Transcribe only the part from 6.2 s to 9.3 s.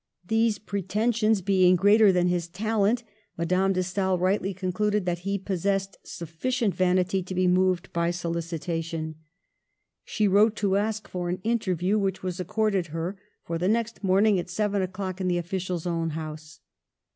ficient vanity to be moved by solicitation*